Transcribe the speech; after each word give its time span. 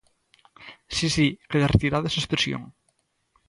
Si, 0.95 1.07
si, 1.15 1.27
queda 1.49 1.71
retirada 1.73 2.09
esa 2.09 2.21
expresión. 2.23 2.61